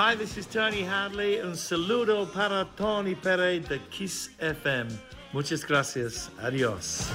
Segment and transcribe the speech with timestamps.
[0.00, 1.40] Hi, this is Tony Hadley.
[1.40, 4.88] Un saludo para Tony Pérez de Kiss FM.
[5.32, 6.30] Muchas gracias.
[6.40, 7.08] Adiós.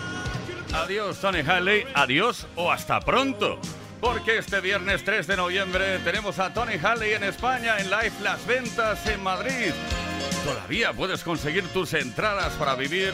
[0.74, 1.86] Adiós, Tony Hadley.
[1.96, 3.58] Adiós o hasta pronto.
[4.02, 8.46] Porque este viernes 3 de noviembre tenemos a Tony Hadley en España en Live Las
[8.46, 9.72] Ventas en Madrid.
[10.44, 13.14] Todavía puedes conseguir tus entradas para vivir,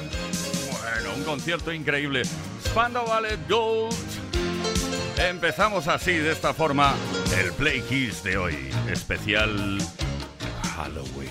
[0.82, 2.24] bueno, un concierto increíble.
[2.66, 3.94] Spandau Ballet Gold.
[5.20, 6.96] Empezamos así, de esta forma,
[7.38, 8.56] el Play Kiss de hoy.
[8.92, 9.78] Especial
[10.76, 11.30] Halloween.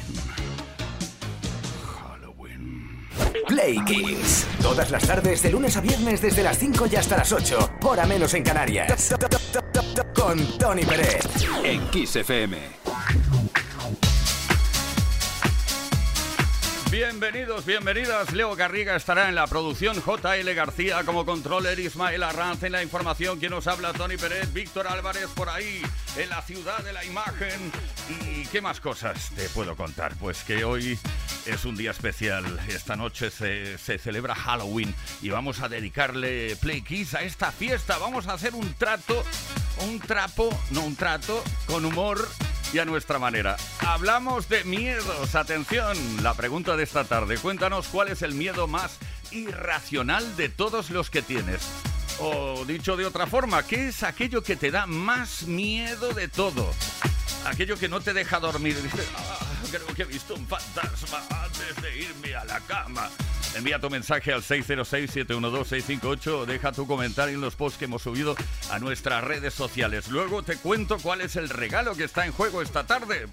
[1.85, 3.09] Halloween.
[3.47, 4.47] Play Kiss.
[4.63, 7.71] Todas las tardes, de lunes a viernes, desde las 5 y hasta las 8.
[7.83, 9.15] Hora menos en Canarias.
[10.15, 11.25] Con Tony Pérez.
[11.65, 12.59] En Kiss FM.
[16.91, 18.33] Bienvenidos, bienvenidas.
[18.33, 23.39] Leo Garriga estará en la producción, JL García como controller, Ismael Arranz en la información,
[23.39, 25.83] quien nos habla, Tony Pérez, Víctor Álvarez por ahí,
[26.17, 27.71] en la ciudad de la imagen.
[28.09, 30.15] ¿Y qué más cosas te puedo contar?
[30.17, 30.99] Pues que hoy
[31.45, 32.59] es un día especial.
[32.69, 37.99] Esta noche se, se celebra Halloween y vamos a dedicarle Play Kiss a esta fiesta.
[37.99, 39.27] Vamos a hacer un trato,
[39.83, 42.27] un trapo, no un trato, con humor
[42.73, 43.57] y a nuestra manera.
[43.87, 45.35] Hablamos de miedos.
[45.35, 47.39] Atención, la pregunta de esta tarde.
[47.39, 48.99] Cuéntanos cuál es el miedo más
[49.31, 51.61] irracional de todos los que tienes.
[52.21, 56.73] O dicho de otra forma, ¿qué es aquello que te da más miedo de todo?
[57.47, 58.81] Aquello que no te deja dormir.
[58.83, 59.39] Dices, "Ah,
[59.71, 63.09] creo que he visto un fantasma antes de irme a la cama.
[63.57, 68.37] Envía tu mensaje al 606-712-658 o deja tu comentario en los posts que hemos subido
[68.71, 70.09] a nuestras redes sociales.
[70.09, 73.27] Luego te cuento cuál es el regalo que está en juego esta tarde.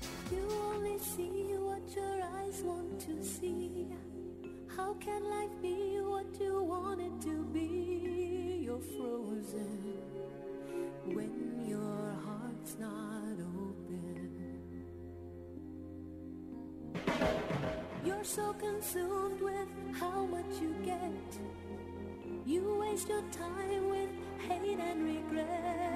[18.96, 19.35] You only
[22.86, 24.10] waste your time with
[24.48, 25.95] hate and regret.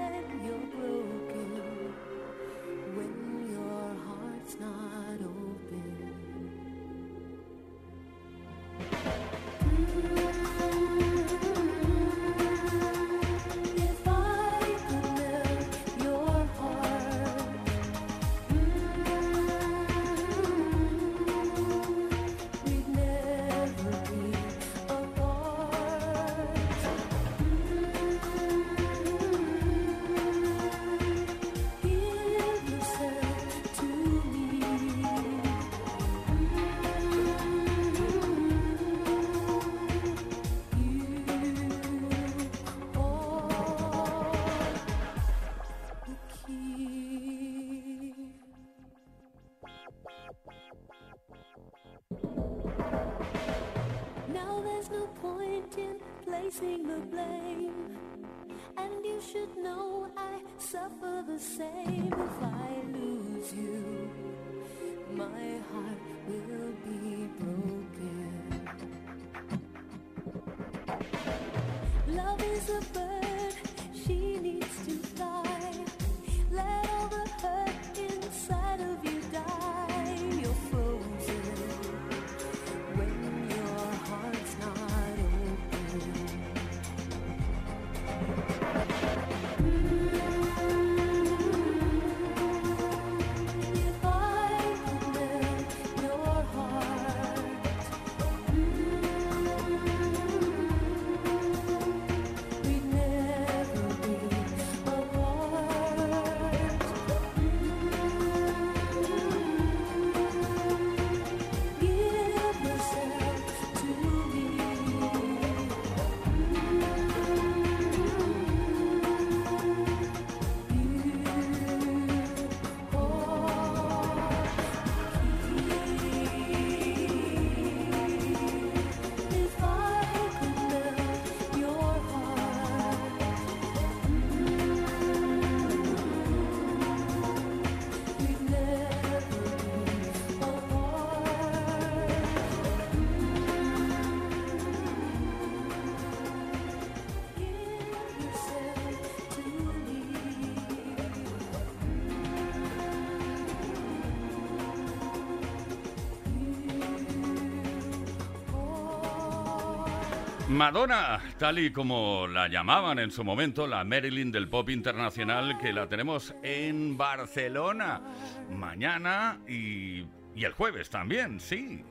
[160.60, 165.72] Madonna, tal y como la llamaban en su momento, la Marilyn del pop internacional, que
[165.72, 168.02] la tenemos en Barcelona
[168.50, 170.04] mañana y,
[170.34, 171.82] y el jueves también, sí,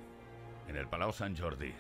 [0.68, 1.74] en el Palau Sant Jordi.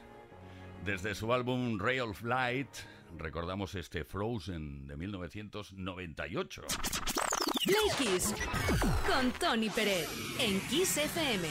[0.83, 2.75] Desde su álbum Ray of Light,
[3.19, 6.63] recordamos este Frozen de 1998.
[7.65, 8.33] Play Kiss
[9.05, 10.09] con Tony Pérez
[10.39, 11.49] en Kiss FM.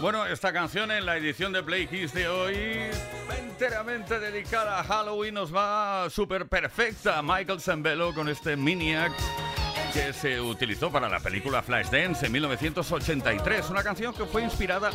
[0.00, 2.54] Bueno, esta canción en la edición de Play Kiss de hoy,
[3.36, 7.20] enteramente dedicada a Halloween, nos va súper perfecta.
[7.20, 9.12] Michael Zambello con este Miniac
[9.92, 13.70] que se utilizó para la película Flashdance en 1983.
[13.70, 14.92] Una canción que fue inspirada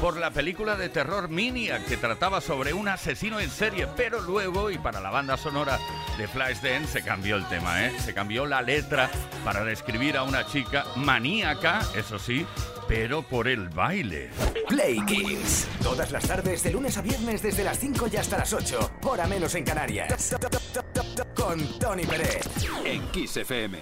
[0.00, 4.72] por la película de terror Miniac, que trataba sobre un asesino en serie, pero luego,
[4.72, 5.78] y para la banda sonora
[6.18, 7.96] de Flashdance, se cambió el tema, ¿eh?
[8.00, 9.08] Se cambió la letra
[9.44, 12.44] para describir a una chica maníaca, eso sí,
[12.88, 14.30] pero por el baile.
[14.68, 15.68] Play Kiss.
[15.82, 18.90] Todas las tardes, de lunes a viernes, desde las 5 y hasta las 8.
[19.04, 20.36] Hora menos en Canarias.
[21.34, 22.48] Con Tony Pérez.
[22.84, 23.78] En Kiss FM.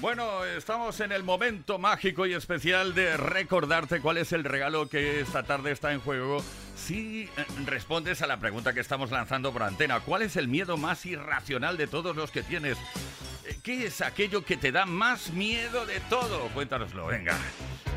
[0.00, 5.20] Bueno, estamos en el momento mágico y especial de recordarte cuál es el regalo que
[5.20, 6.42] esta tarde está en juego.
[6.76, 7.30] Si eh,
[7.66, 11.76] respondes a la pregunta que estamos lanzando por antena, ¿cuál es el miedo más irracional
[11.76, 12.78] de todos los que tienes?
[13.62, 16.48] ¿Qué es aquello que te da más miedo de todo?
[16.48, 17.38] Cuéntanoslo, venga.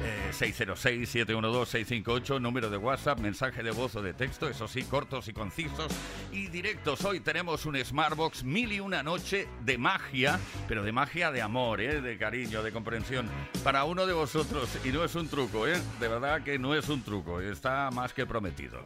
[0.04, 5.34] Eh, 606-712-658, número de WhatsApp, mensaje de voz o de texto, eso sí, cortos y
[5.34, 5.92] concisos
[6.32, 7.06] y directos.
[7.06, 11.82] Hoy tenemos un Smartbox mil y una noche de magia, pero de magia de amor,
[11.82, 12.02] ¿eh?
[12.02, 13.30] de cariño, de comprensión,
[13.64, 14.70] para uno de vosotros.
[14.84, 15.80] Y no es un truco, ¿eh?
[16.00, 18.84] de verdad que no es un truco, está más que prometido.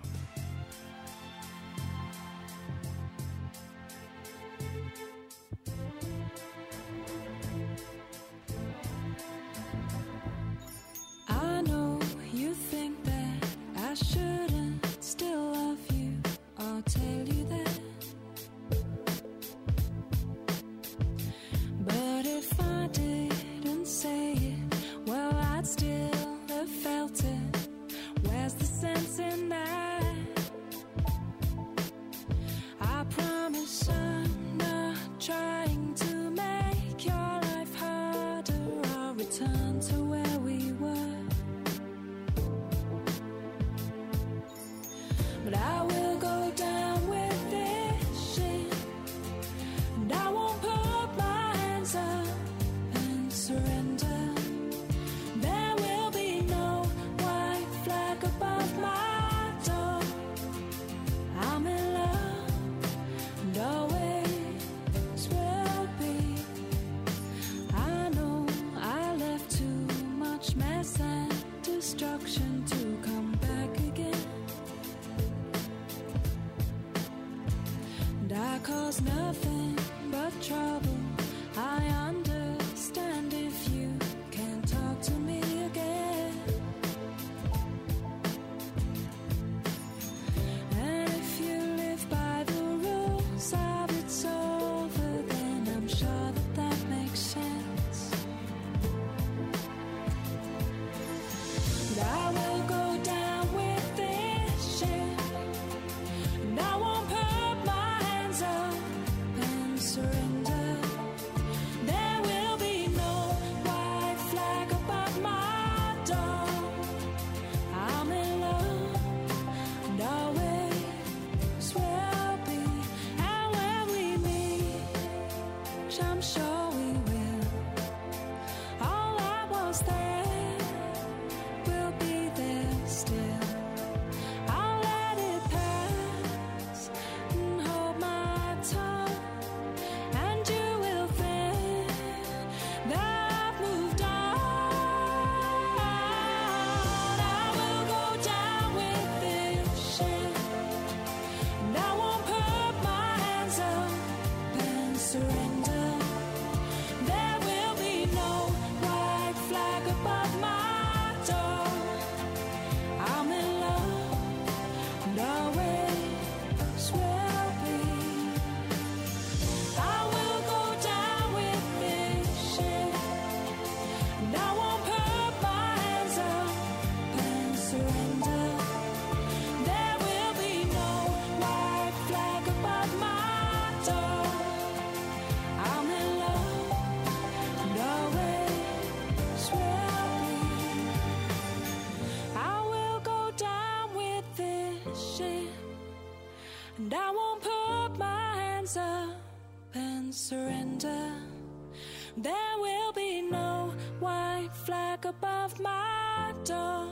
[205.06, 206.88] Above my door.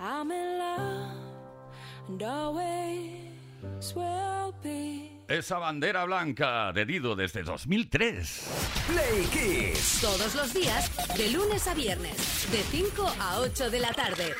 [0.00, 1.10] I'm in love
[2.08, 3.28] and always
[3.80, 8.84] Swear I'll be Esa bandera blanca de Dido desde 2003.
[8.86, 9.98] Play Kiss.
[10.00, 14.32] Todos los días, de lunes a viernes, de 5 a 8 de la tarde.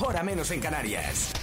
[0.00, 1.37] Hora menos en Canarias.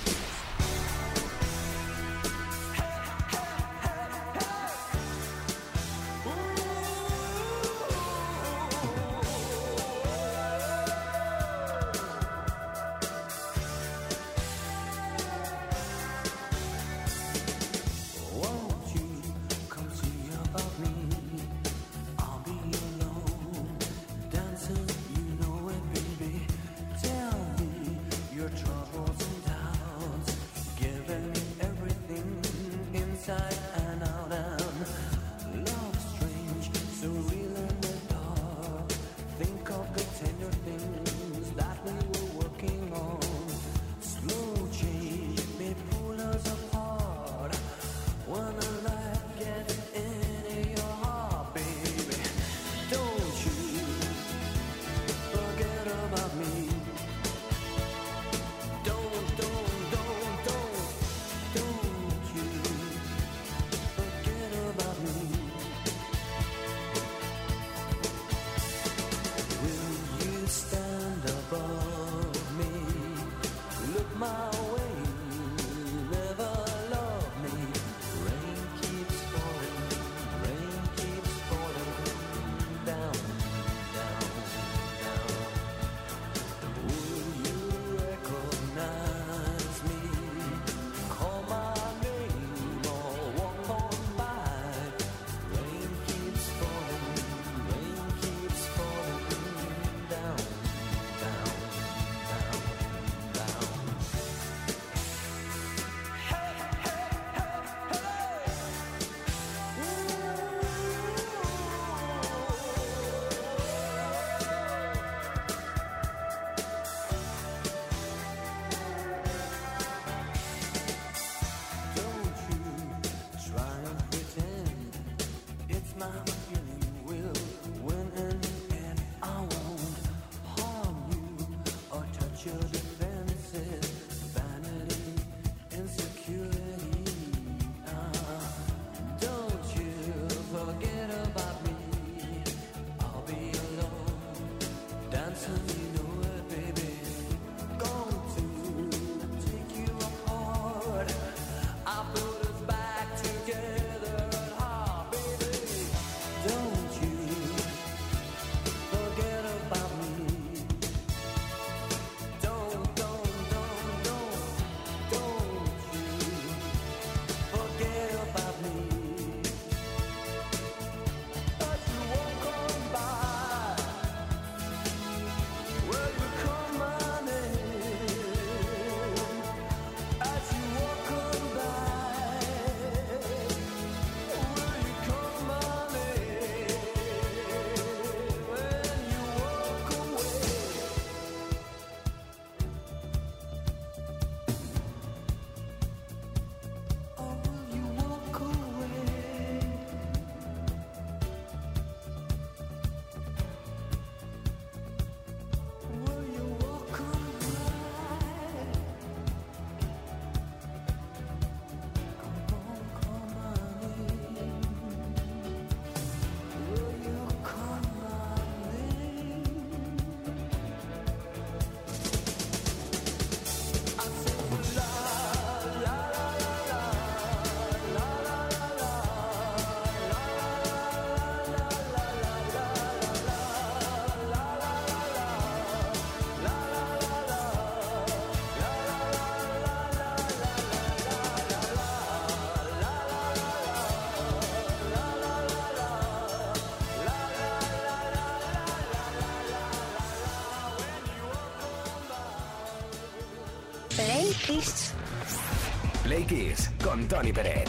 [256.24, 257.68] Play con Tony Peret.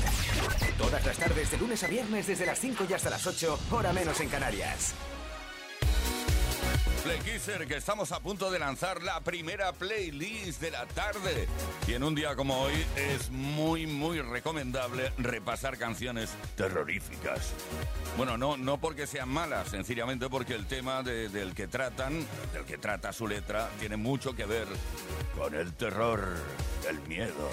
[0.79, 3.93] Todas las tardes de lunes a viernes desde las 5 y hasta las 8, hora
[3.93, 4.95] menos en Canarias.
[7.03, 11.49] Play Kisser, que estamos a punto de lanzar la primera playlist de la tarde.
[11.89, 17.53] Y en un día como hoy es muy, muy recomendable repasar canciones terroríficas.
[18.17, 22.65] Bueno, no, no porque sean malas, sencillamente porque el tema de- del que tratan, del
[22.65, 24.69] que trata su letra, tiene mucho que ver
[25.37, 26.37] con el terror,
[26.89, 27.51] el miedo.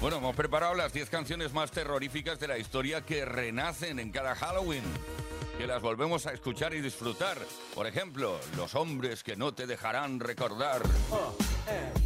[0.00, 4.34] Bueno, hemos preparado las 10 canciones más terroríficas de la historia que renacen en cada
[4.34, 4.82] Halloween.
[5.58, 7.36] Que las volvemos a escuchar y disfrutar.
[7.74, 10.80] Por ejemplo, Los hombres que no te dejarán recordar.
[11.10, 11.99] La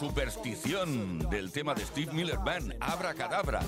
[0.00, 3.60] superstición del tema de Steve Miller Band, Abra Cadabra.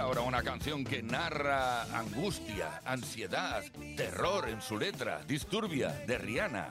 [0.00, 3.62] Ahora una canción que narra angustia, ansiedad,
[3.96, 6.68] terror en su letra, Disturbia, de Rihanna.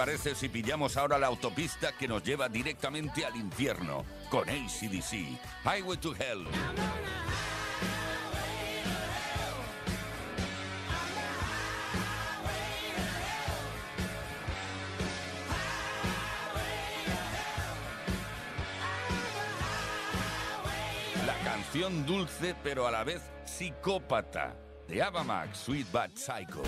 [0.00, 5.38] Parece si pillamos ahora la autopista que nos lleva directamente al infierno con ACDC?
[5.62, 6.46] Highway to Hell.
[21.26, 24.56] La canción dulce pero a la vez psicópata
[24.88, 26.62] de Avamax, Sweet Bad Psycho.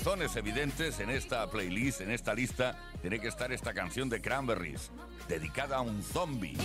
[0.00, 4.90] Razones evidentes, en esta playlist, en esta lista, tiene que estar esta canción de Cranberries,
[5.28, 6.56] dedicada a un zombie.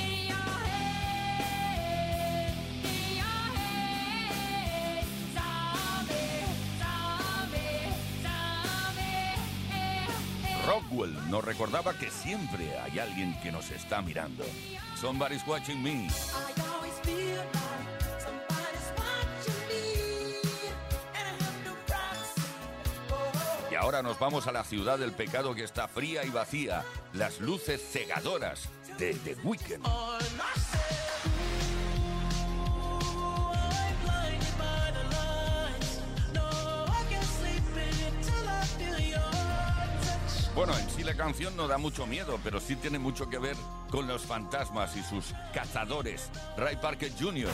[10.65, 14.45] Rockwell nos recordaba que siempre hay alguien que nos está mirando.
[14.95, 16.08] Somebody's watching me.
[23.86, 26.84] Ahora nos vamos a la ciudad del pecado que está fría y vacía.
[27.13, 28.67] Las luces cegadoras
[28.98, 29.86] de The Weeknd.
[40.56, 43.56] Bueno, en sí la canción no da mucho miedo, pero sí tiene mucho que ver
[43.91, 46.32] con los fantasmas y sus cazadores.
[46.58, 47.52] Ray Parker Jr.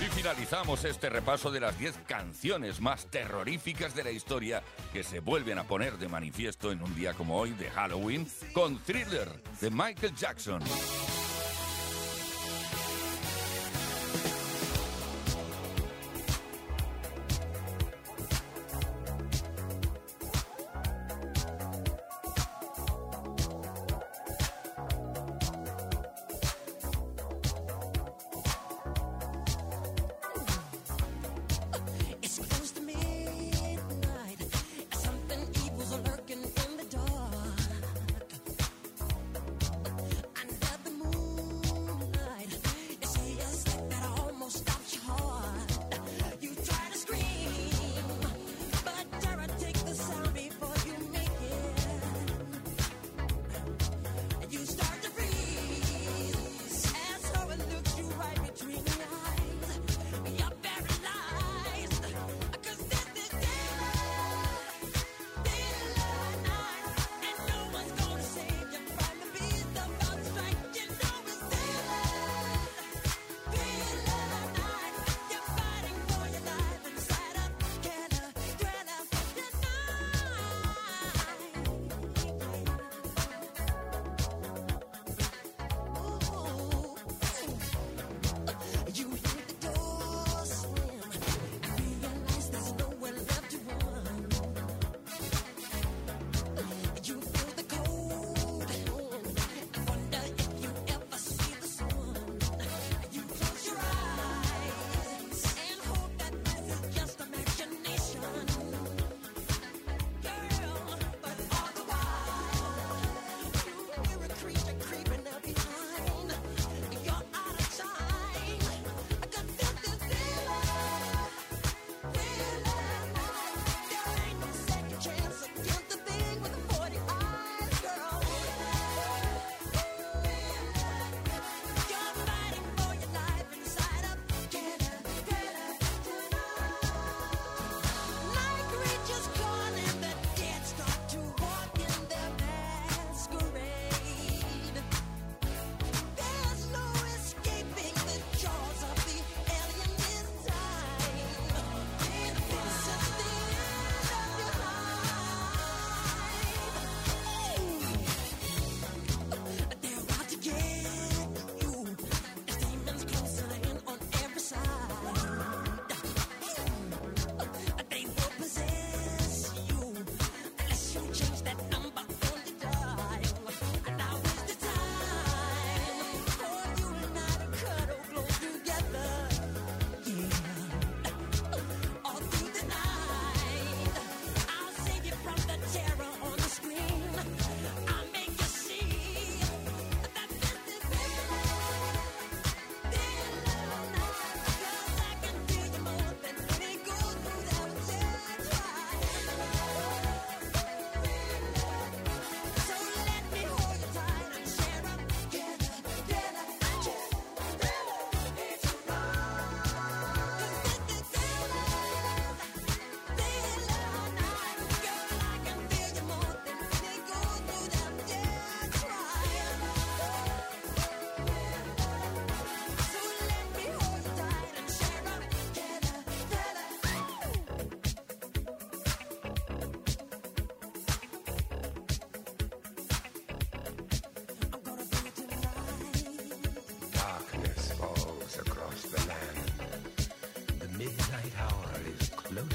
[0.00, 5.20] Y finalizamos este repaso de las 10 canciones más terroríficas de la historia que se
[5.20, 9.28] vuelven a poner de manifiesto en un día como hoy de Halloween con Thriller
[9.60, 10.60] de Michael Jackson.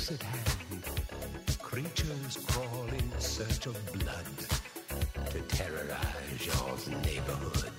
[0.08, 0.84] close at hand.
[1.62, 4.26] Creatures crawl in search of blood
[5.32, 7.72] to terrorize your neighborhood.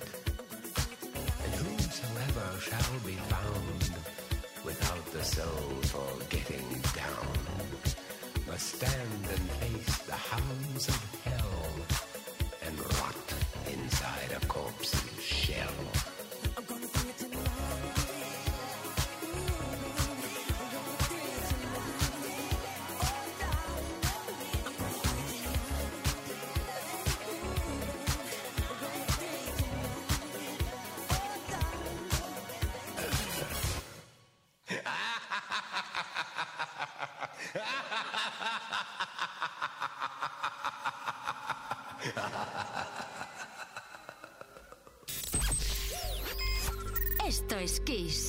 [1.43, 3.91] And whosoever shall be found
[4.63, 7.37] without the soul for getting down
[8.47, 11.08] must stand and face the hounds of
[47.99, 48.28] Luiz.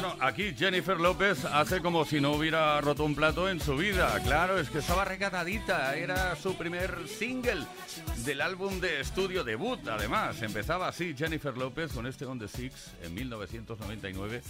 [0.00, 4.16] Bueno, aquí Jennifer López hace como si no hubiera roto un plato en su vida.
[4.22, 5.96] Claro, es que estaba recatadita.
[5.96, 7.66] Era su primer single
[8.18, 9.80] del álbum de estudio debut.
[9.88, 14.40] Además, empezaba así Jennifer López con este On the Six en 1999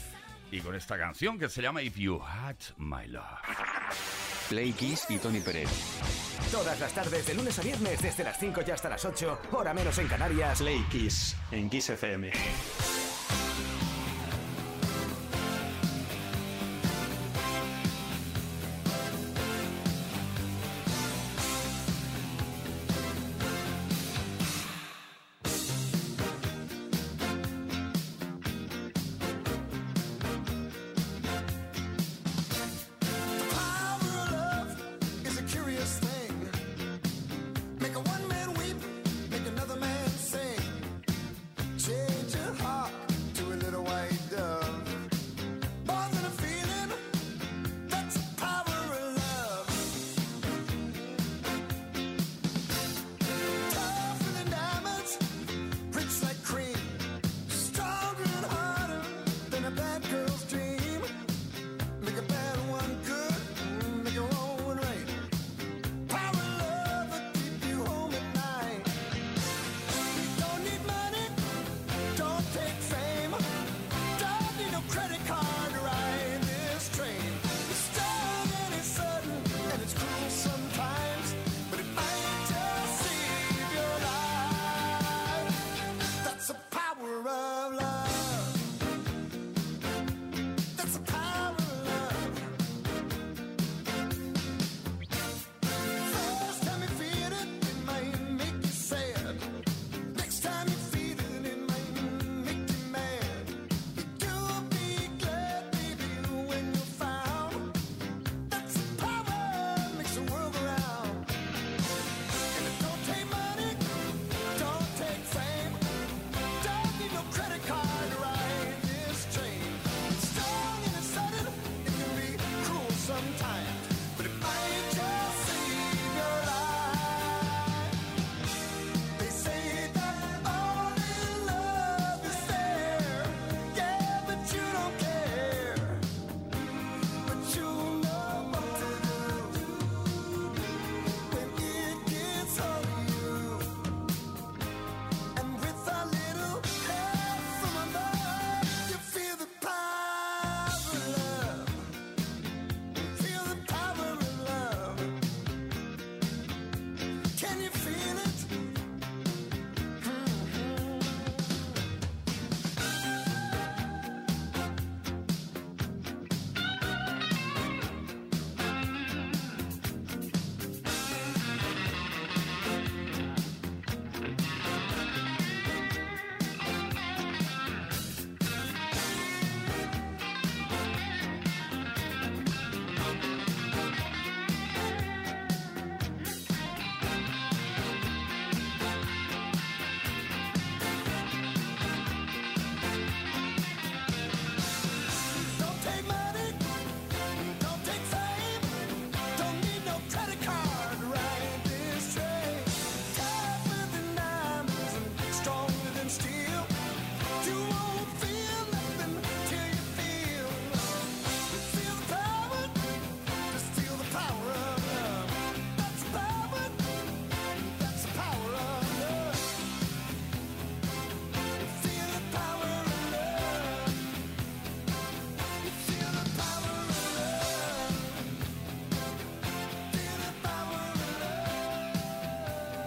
[0.50, 3.24] y con esta canción que se llama If You Had My Love.
[4.50, 5.70] Play Kiss y Tony Pérez.
[6.52, 9.72] Todas las tardes, de lunes a viernes, desde las 5 y hasta las 8, hora
[9.72, 10.58] menos en Canarias.
[10.58, 12.32] Play Kiss en Kiss FM.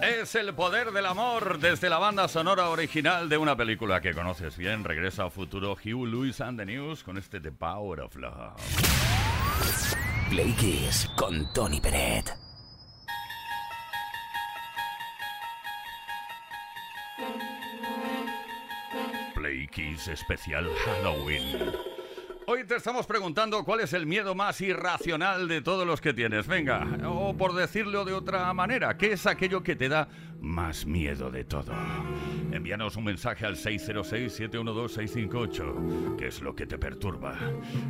[0.02, 4.58] Es el poder del amor desde la banda sonora original de una película que conoces
[4.58, 4.84] bien.
[4.84, 8.56] Regresa a futuro Hugh Lewis and the News con este The Power of Love.
[10.32, 12.34] Play Kiss con Tony Peret.
[19.36, 21.91] Play Kiss especial Halloween.
[22.54, 26.48] Hoy te estamos preguntando cuál es el miedo más irracional de todos los que tienes.
[26.48, 30.10] Venga, o por decirlo de otra manera, ¿qué es aquello que te da
[30.42, 31.72] más miedo de todo?
[32.52, 36.18] Envíanos un mensaje al 606-712-658.
[36.18, 37.40] ¿Qué es lo que te perturba?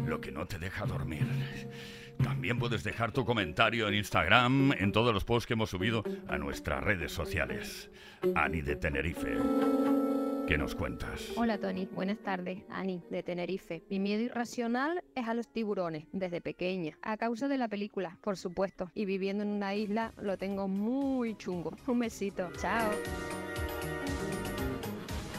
[0.05, 1.25] Lo que no te deja dormir.
[2.23, 6.37] También puedes dejar tu comentario en Instagram, en todos los posts que hemos subido a
[6.37, 7.89] nuestras redes sociales.
[8.35, 9.39] Ani de Tenerife.
[10.51, 11.31] ¿Qué nos cuentas?
[11.37, 12.61] Hola Tony, buenas tardes.
[12.69, 13.85] Ani, de Tenerife.
[13.89, 16.97] Mi miedo irracional es a los tiburones, desde pequeña.
[17.01, 18.91] A causa de la película, por supuesto.
[18.93, 21.71] Y viviendo en una isla lo tengo muy chungo.
[21.87, 22.51] Un besito.
[22.59, 22.91] Chao.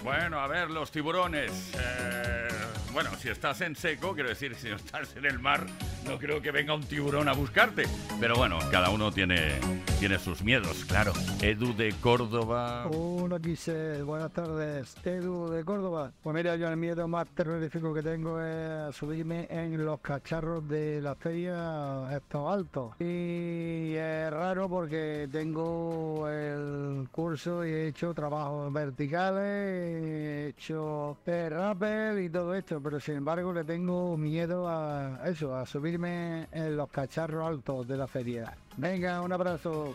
[0.02, 1.74] Bueno, a ver, los tiburones.
[1.74, 2.48] Eh,
[2.94, 5.66] bueno, si estás en seco, quiero decir, si no estás en el mar,
[6.06, 7.84] no creo que venga un tiburón a buscarte.
[8.20, 9.52] Pero bueno, cada uno tiene,
[9.98, 11.12] tiene sus miedos, claro.
[11.40, 12.86] Edu de Córdoba.
[12.88, 16.12] Uno quise, buenas tardes, Edu de Córdoba.
[16.22, 21.00] Pues mira, yo el miedo más terrorífico que tengo es subirme en los cacharros de
[21.00, 22.94] la feria estos altos.
[23.00, 32.20] Y es raro porque tengo el curso y he hecho trabajos verticales, he hecho rappel
[32.20, 36.88] y todo esto, pero sin embargo le tengo miedo a eso, a subirme en los
[36.90, 38.56] cacharros altos de la feria.
[38.76, 39.94] Venga, un abrazo.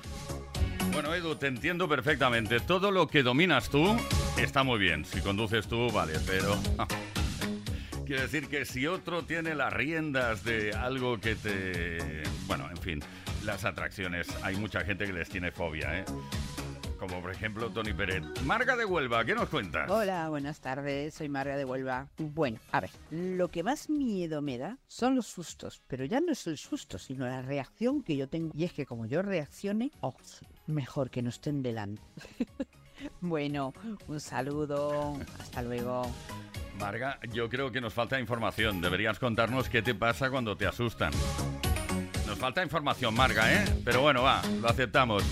[0.91, 2.59] Bueno, Edu, te entiendo perfectamente.
[2.59, 3.95] Todo lo que dominas tú
[4.37, 5.05] está muy bien.
[5.05, 6.55] Si conduces tú, vale, pero...
[8.05, 12.23] Quiero decir que si otro tiene las riendas de algo que te...
[12.45, 12.99] Bueno, en fin,
[13.43, 14.27] las atracciones.
[14.43, 16.05] Hay mucha gente que les tiene fobia, ¿eh?
[16.97, 18.23] Como por ejemplo Tony Pérez.
[18.43, 19.89] Marga de Huelva, ¿qué nos cuentas?
[19.89, 22.07] Hola, buenas tardes, soy Marga de Huelva.
[22.17, 26.31] Bueno, a ver, lo que más miedo me da son los sustos, pero ya no
[26.31, 28.51] es el susto, sino la reacción que yo tengo.
[28.55, 30.15] Y es que como yo reaccione, oh,
[30.65, 32.01] mejor que no estén delante.
[33.21, 33.73] bueno,
[34.07, 36.01] un saludo, hasta luego.
[36.79, 38.81] Marga, yo creo que nos falta información.
[38.81, 41.11] Deberías contarnos qué te pasa cuando te asustan.
[42.37, 43.65] Nos falta información, Marga, ¿eh?
[43.83, 45.23] Pero bueno, va, lo aceptamos.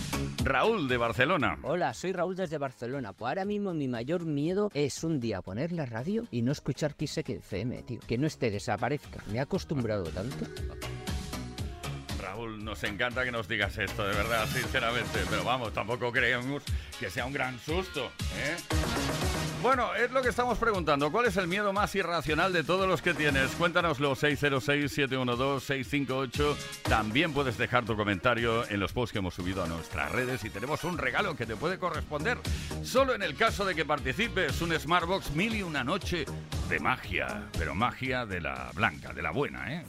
[0.43, 1.59] Raúl de Barcelona.
[1.61, 3.13] Hola, soy Raúl desde Barcelona.
[3.13, 6.95] Pues ahora mismo mi mayor miedo es un día poner la radio y no escuchar
[6.95, 7.99] Kiss FM, tío.
[8.07, 9.19] Que no esté, desaparezca.
[9.27, 10.47] Me he acostumbrado tanto.
[12.19, 15.19] Raúl, nos encanta que nos digas esto, de verdad, sinceramente.
[15.29, 16.63] Pero vamos, tampoco creemos
[16.99, 19.44] que sea un gran susto, ¿eh?
[19.65, 21.11] Bueno, es lo que estamos preguntando.
[21.11, 23.49] ¿Cuál es el miedo más irracional de todos los que tienes?
[23.55, 26.55] Cuéntanoslo 606-712-658.
[26.83, 30.51] También puedes dejar tu comentario en los posts que hemos subido a nuestras redes y
[30.51, 32.37] tenemos un regalo que te puede corresponder.
[32.83, 36.25] Solo en el caso de que participes, un Smartbox mil y una noche
[36.69, 37.49] de magia.
[37.57, 39.83] Pero magia de la blanca, de la buena, ¿eh?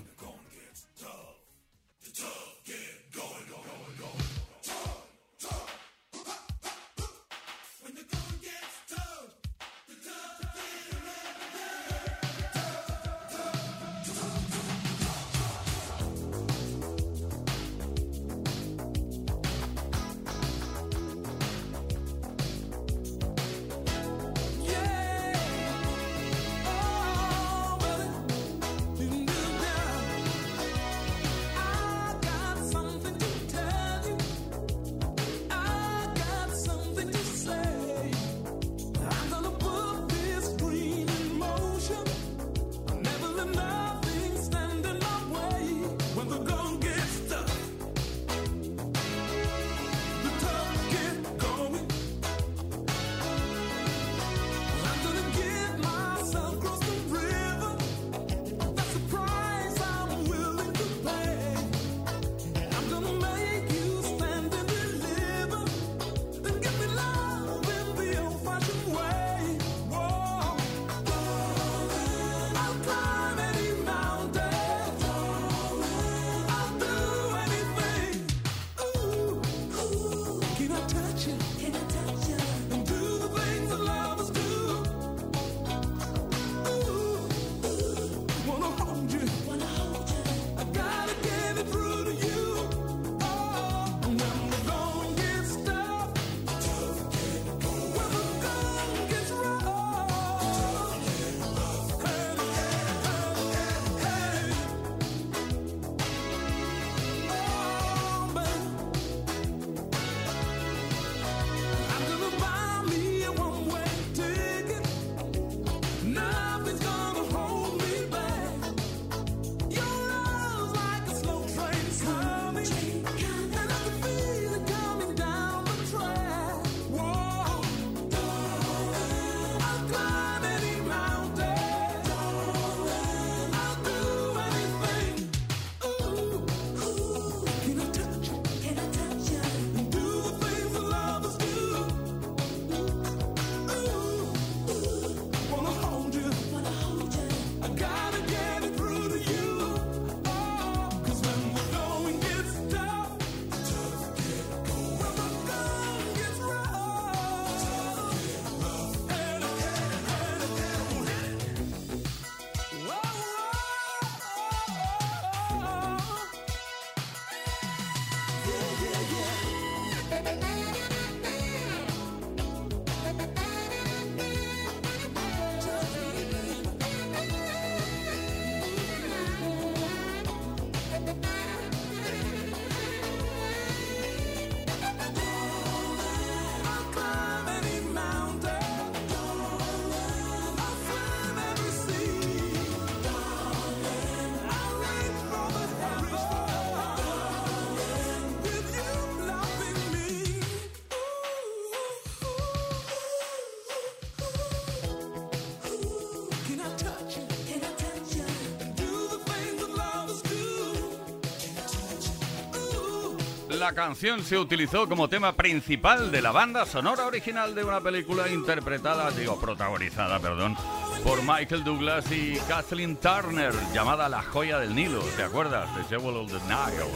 [213.66, 218.28] La canción se utilizó como tema principal de la banda sonora original de una película
[218.28, 220.56] interpretada, digo, protagonizada, perdón,
[221.02, 225.00] por Michael Douglas y Kathleen Turner, llamada La joya del Nilo.
[225.16, 225.68] ¿Te acuerdas?
[225.74, 226.86] The Jewel of the Nile.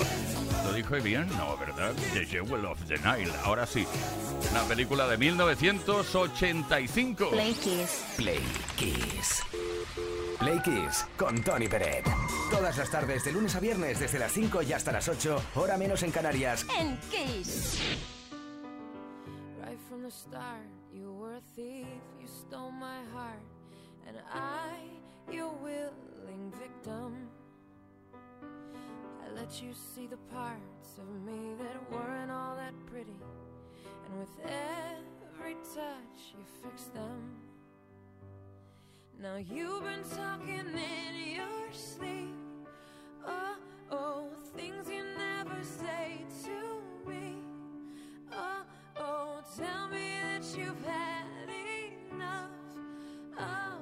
[0.64, 1.28] ¿Lo dije bien?
[1.36, 1.92] No, ¿verdad?
[2.12, 3.32] The Jewel of the Nile.
[3.42, 3.84] Ahora sí.
[4.52, 7.30] Una película de 1985.
[7.30, 8.04] Play Kiss.
[8.16, 8.40] Play
[8.76, 9.42] Kiss.
[10.38, 12.06] Play Kiss con Tony Peret.
[12.50, 15.76] Todas las tardes, de lunes a viernes, desde las 5 y hasta las 8, hora
[15.78, 16.66] menos en Canarias.
[16.78, 17.80] En Kiss.
[19.62, 21.86] Right from the start, you were a thief,
[22.20, 23.40] you stole my heart,
[24.06, 27.28] and I, your willing victim.
[28.12, 33.16] I let you see the parts of me that weren't all that pretty,
[34.06, 37.36] and with every touch, you fixed them.
[39.22, 42.39] Now you've been talking in your sleep.
[43.26, 43.56] Oh,
[43.90, 47.36] oh, things you never say to me.
[48.32, 48.62] Oh,
[48.98, 51.48] oh, tell me that you've had
[52.12, 52.50] enough
[53.38, 53.79] of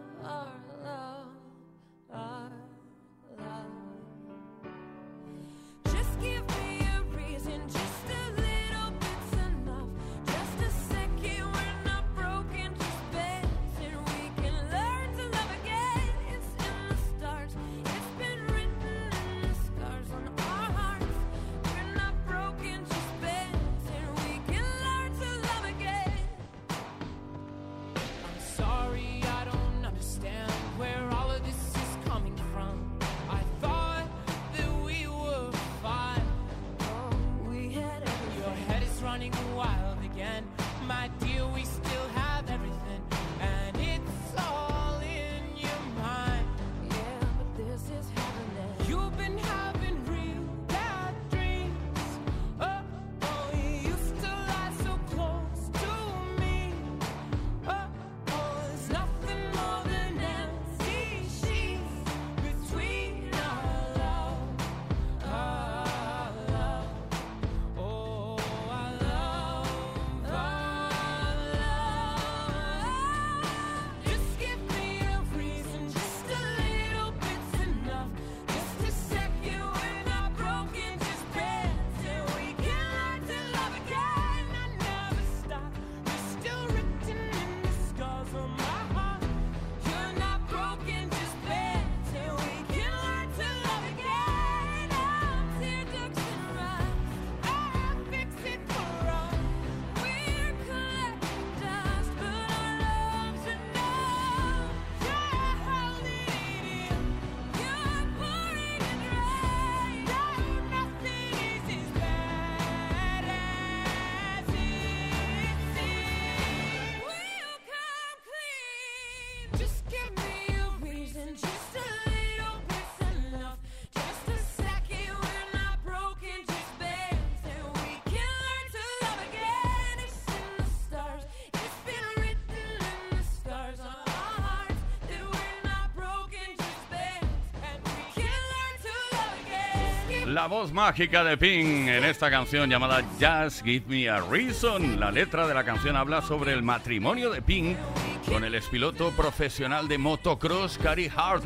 [140.38, 145.00] La voz mágica de Pink en esta canción llamada Just Give Me a Reason.
[145.00, 147.76] La letra de la canción habla sobre el matrimonio de Pink
[148.24, 151.42] con el expiloto profesional de motocross Cary Hart.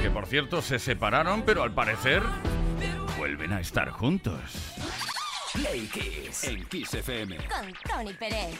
[0.00, 2.22] Que por cierto se separaron, pero al parecer
[3.18, 4.40] vuelven a estar juntos.
[5.52, 7.36] Play Kiss en Kiss FM.
[7.36, 8.58] Con Tony Pérez.